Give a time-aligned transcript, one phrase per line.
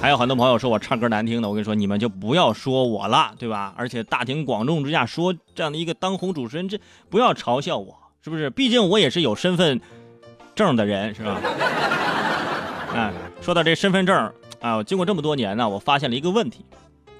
[0.00, 3.74] 还有很多朋友说我唱歌难听的，我跟你说，你们就不要说我了，对吧？
[3.76, 6.80] 而且大庭广众之下说这样的一个当红主持人，这
[7.10, 7.94] 不要嘲笑我，
[8.24, 8.48] 是不是？
[8.48, 9.78] 毕竟我也是有身份
[10.54, 11.38] 证的人，是吧？
[12.94, 16.64] 哎，说到这身份证啊，经过这么多年呢，我发现了一个问题，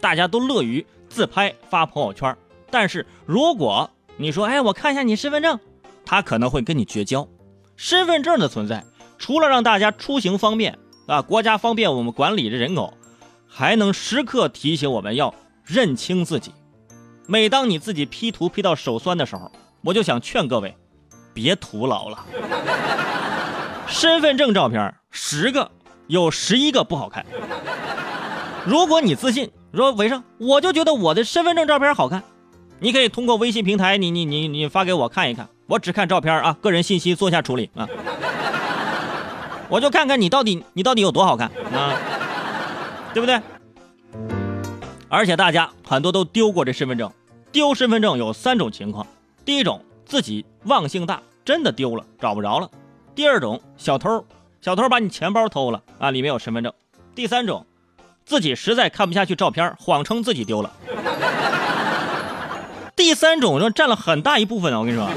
[0.00, 2.34] 大家都乐于自拍发朋友圈，
[2.70, 5.60] 但是如果你说，哎，我看一下你身份证，
[6.06, 7.28] 他可能会跟你绝交。
[7.76, 8.82] 身份证的存在，
[9.18, 10.78] 除了让大家出行方便。
[11.10, 12.94] 啊，国家方便我们管理的人口，
[13.48, 16.52] 还能时刻提醒我们要认清自己。
[17.26, 19.50] 每当你自己 P 图 P 到手酸的时候，
[19.82, 20.76] 我就想劝各位，
[21.34, 22.24] 别徒劳了。
[23.88, 25.68] 身份证照片十个
[26.06, 27.26] 有十一个不好看。
[28.64, 32.22] 如果你自信说伟生，我就觉得我的身份证照片好看，
[32.78, 37.88] 你可以通过微信平台，你你你你发给我看一看，我只看照片啊，个人信息做下处理啊。
[39.70, 41.96] 我就看看你到底你到底有多好看啊，
[43.14, 43.40] 对不对？
[45.08, 47.10] 而且大家很多都丢过这身份证，
[47.52, 49.06] 丢身份证有三种情况：
[49.44, 52.68] 第一种自己忘性大，真的丢了找不着了；
[53.14, 54.24] 第二种小偷，
[54.60, 56.72] 小偷把你钱包偷了啊，里面有身份证；
[57.14, 57.64] 第三种
[58.24, 60.72] 自己实在看不下去照片，谎称自己丢了。
[62.96, 64.80] 第三种就占了很大一部分啊！
[64.80, 65.08] 我跟你说，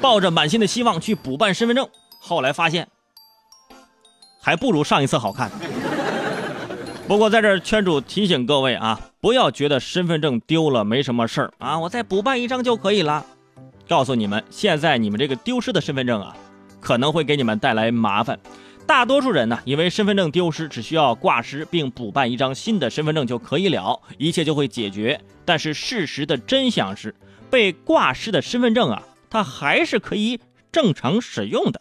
[0.00, 2.88] 抱着满心的希望去补办身份证，后来发现。
[4.50, 5.48] 还不如上一次好看。
[7.06, 13.24] 不过在这儿圈主提醒各位啊，不要觉得身份证丢了没什么事儿啊，我再补办一张就可以了。
[13.88, 16.36] 告诉你们，现在你们这个丢失的身份证啊，
[16.80, 18.40] 可能会给你们带来麻烦。
[18.88, 25.20] 大多数人呢，以为身份证丢失只需要挂失并补办一张新的身份证就可以了，一切就会解决。
[25.44, 27.14] 但是事实的真相是，
[27.48, 30.40] 被挂失的身份证啊，它还是可以
[30.72, 31.80] 正常使用的。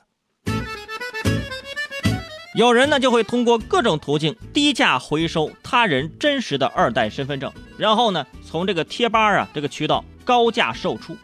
[2.56, 11.16] 有人呢就会通过各种途径低价回收他人真实的二代身份证，然后呢从这个贴吧啊这个渠道高价售出，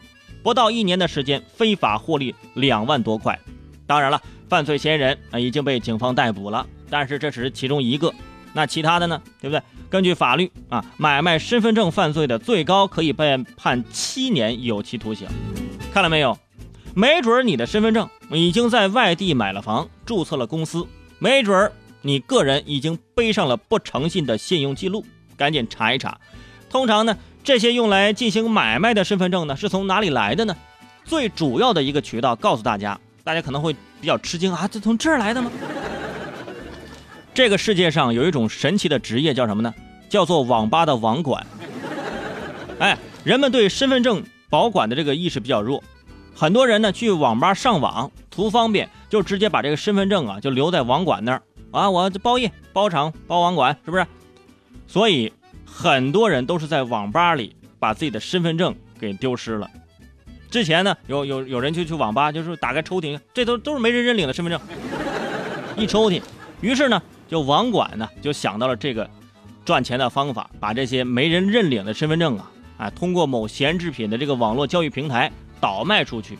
[0.44, 3.36] 不到一年的时间非法获利两万多块。
[3.88, 8.14] 当然了，犯罪嫌疑人啊已经被警方逮捕了，但是这只是其中一个，
[8.52, 9.60] 那其他的呢，对不对？
[9.90, 15.26] 根据法律啊，买卖身份证犯罪的最高可以被判七年有期徒刑。
[15.92, 16.38] 看了没有？
[16.94, 20.86] 没准你的身份证已经在外地买了房，注册了公司。
[21.18, 21.72] 没准儿
[22.02, 25.04] 你个人已经背上了不诚信的信用记录，
[25.36, 26.18] 赶紧查一查。
[26.68, 30.56] 通常呢，这些用来进行买卖的身份证呢，是从哪里来的呢？
[31.04, 35.50] 最主要的一个渠道，告诉大家，大家可能会比较吃惊啊，这从这儿来的吗？
[37.32, 39.74] 这个世界上有一种神奇的职业叫什么呢？
[40.08, 41.46] 叫做网吧的网管。
[42.78, 45.82] 哎，人们对身份证保管的这个意识比较弱。
[46.34, 54.06] 很多人呢去网吧上网图方便，就直接把这个身份证啊就留在网管那儿啊，我包夜包场包网管是不是？
[54.86, 55.32] 所以
[55.64, 59.70] 很多人都是在网吧里把自己的身份证给丢失了。
[60.50, 64.60] 之前呢有有有人就去网吧，就是打开抽屉，这都都是没人认领的身份证，
[65.76, 66.20] 一抽屉，
[66.60, 69.08] 于是呢就网管呢就想到了这个
[69.64, 75.32] 赚钱的方法，把这些没人认领的身份证啊，啊通过某闲置品的这个网络交易平台。
[75.58, 76.38] 倒卖出去，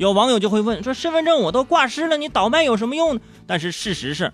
[0.00, 4.32] 有网友就会问说：“身份证我都挂失了，你倒卖有什么用呢？”但是事实是，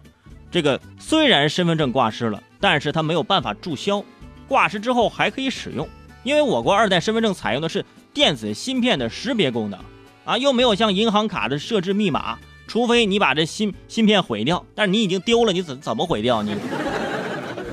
[0.48, 4.04] 这个虽然身份证挂失了，但是它没有办法注销，
[4.46, 5.88] 挂失之后还可以使用，
[6.22, 7.84] 因为我国二代身份证采用的是
[8.14, 9.80] 电子芯片的识别功能
[10.24, 12.38] 啊，又没有像银行卡的设置密码，
[12.68, 16.54] 除非你把这芯芯片毁掉，但是你已经丢了，你怎怎么毁掉你？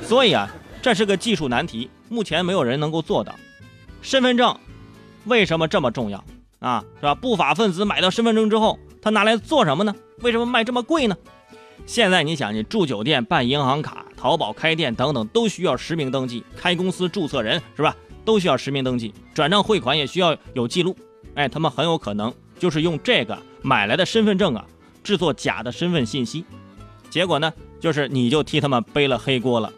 [0.02, 3.36] 所以啊，这是个技术难题，目前没有人能够做到。
[4.02, 4.58] 身份证
[5.25, 6.25] 为什么这么重要？
[6.63, 7.13] 啊，是吧？
[7.13, 9.94] 不法分子买到身份证之后，他拿来做什么呢？
[10.22, 11.18] 为什么卖这么贵呢？
[11.85, 17.94] 现在你想，你住酒店、办银行卡、淘宝开店等等，都需要实名登记；开公司注册人是吧，
[18.24, 20.96] 都需要实名登记；转账汇款也需要有记录。
[21.35, 24.66] 哎，他们很有可能就是用这个买来的身份证啊，
[25.03, 26.45] 制作假的身份信息。
[27.09, 27.51] 结果呢，
[27.81, 29.69] 就是你就替他们背了黑锅了。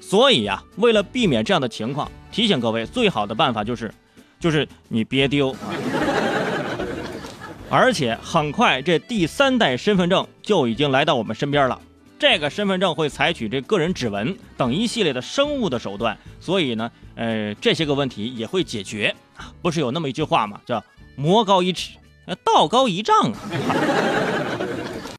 [0.00, 3.92] 所以呀，为了避免这样的情况，提醒各位，最好的办法就是，
[4.38, 5.54] 就是你别丢。
[7.70, 11.80] 而且很快，这第三代身份证就已经来到我们身边了。
[12.18, 19.14] 这个身份证会采取这个人指纹等一系列的生物的手段，所以呢，呃，这些个问题也会解决。
[19.62, 20.60] 不是有那么一句话吗？
[20.66, 20.82] 叫
[21.14, 21.90] “魔高一尺，
[22.42, 23.38] 道高一丈”啊。